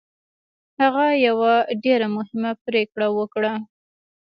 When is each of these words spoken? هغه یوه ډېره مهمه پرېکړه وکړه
هغه 0.79 1.05
یوه 1.27 1.53
ډېره 1.83 2.07
مهمه 2.17 2.51
پرېکړه 2.65 3.07
وکړه 3.17 3.53